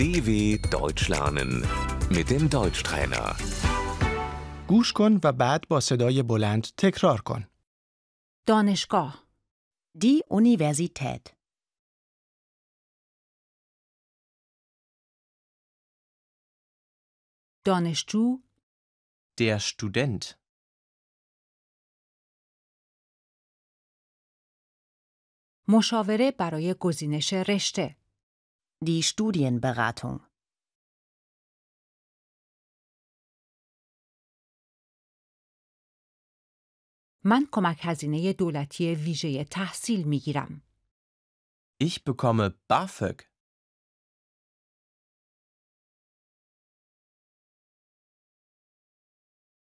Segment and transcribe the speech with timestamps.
[0.00, 0.30] DW
[0.78, 1.50] Deutsch lernen
[2.16, 3.36] mit dem Deutschtrainer.
[4.68, 7.46] گوش کن و بعد با صدای بلند تکرار کن.
[8.46, 9.24] دانشگاه
[9.98, 11.34] Die Universität.
[17.64, 18.38] دانشجو
[19.40, 20.34] Der Student.
[25.68, 27.99] مشاوره برای گزینش رشته
[28.85, 30.19] Die Studienberatung.
[37.23, 40.61] من کمک هزینه دولتی ویژه تحصیل می گیرم.
[41.83, 43.21] Ich bekomme BAföG.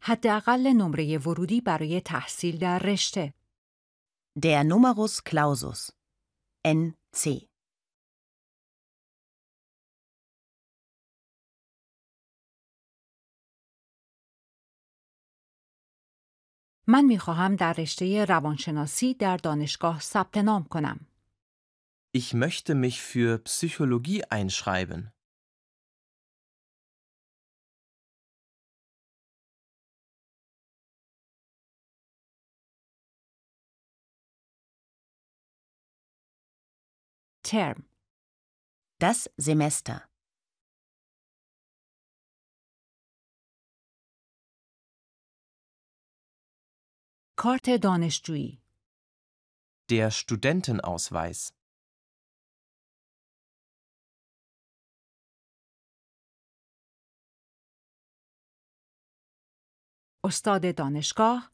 [0.00, 3.34] حداقل نمره ورودی برای تحصیل در رشته
[4.38, 5.90] Der Numerus Clausus.
[6.66, 7.49] NC.
[16.86, 21.06] من می خواهم در رشته روانشناسی در دانشگاه ثبت نام کنم.
[22.16, 25.12] Ich möchte mich für Psychologie einschreiben.
[37.46, 37.84] ترم
[38.98, 40.09] Das Semester.
[47.40, 48.62] کارت دانشجویی
[49.92, 51.52] Der Studentenausweis.
[60.24, 61.50] استاد دانشگاه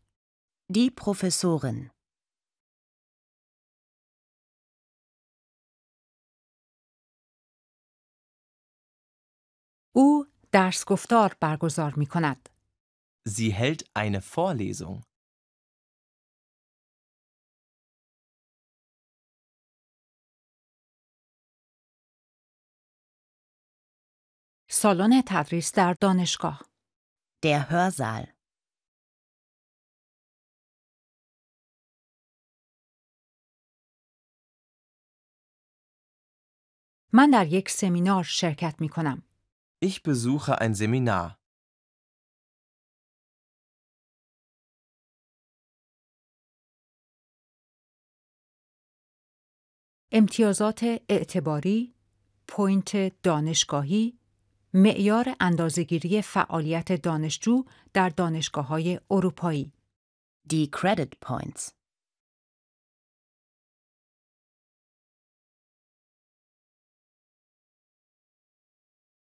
[0.72, 1.90] Die Professorin.
[9.94, 12.48] او درس گفتار برگزار می کند.
[13.28, 15.02] Sie hält eine Vorlesung.
[24.79, 26.61] سالن تدریس در دانشگاه
[27.45, 28.27] Der Hörsaal.
[37.13, 39.23] من در یک سمینار شرکت می کنم.
[39.85, 41.37] Ich besuche ein Seminar.
[50.11, 51.95] امتیازات اعتباری،
[52.47, 54.19] پوینت دانشگاهی،
[54.79, 59.73] معیار اندازهگیری فعالیت دانشجو در دانشگاه های اروپایی
[60.53, 61.71] Die Credit Points.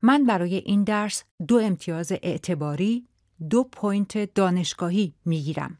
[0.02, 3.08] من برای این درس دو امتیاز اعتباری،
[3.50, 5.78] دو پوینت دانشگاهی می گیرم.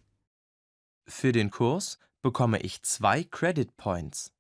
[1.09, 4.38] Für den Kurs bekomme ich zwei Credit Points.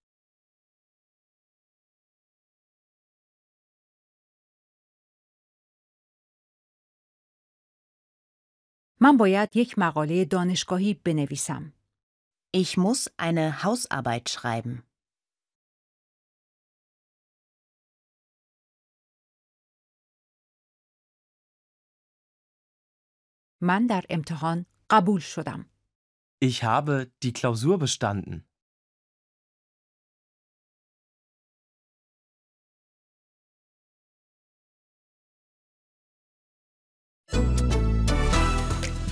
[9.00, 11.74] من باید یک مقاله دانشگاهی بنویسم.
[12.56, 14.84] Ich muss eine Hausarbeit schreiben.
[23.62, 25.66] من در امتحان قبول شدم.
[26.42, 28.46] Ich habe die Klausur bestanden.